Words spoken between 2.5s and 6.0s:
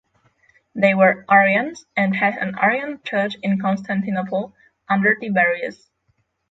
Arian church in Constantinople under Tiberius.